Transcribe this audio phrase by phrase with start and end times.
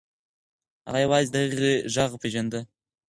[0.87, 2.59] هغه یوازې د هغې غږ پیژانده.